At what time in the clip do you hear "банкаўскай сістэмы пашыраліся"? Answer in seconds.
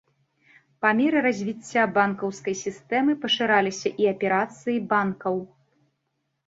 1.99-3.89